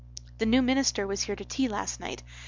[0.39, 2.23] "The new minister was here to tea last night.